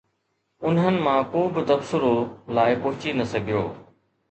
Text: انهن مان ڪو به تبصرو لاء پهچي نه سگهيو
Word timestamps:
انهن 0.67 0.95
مان 1.05 1.19
ڪو 1.33 1.41
به 1.53 1.61
تبصرو 1.69 2.13
لاء 2.55 2.69
پهچي 2.83 3.09
نه 3.19 3.25
سگهيو 3.31 3.63